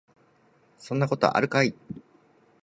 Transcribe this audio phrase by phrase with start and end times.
[0.79, 1.75] そんなことあるかい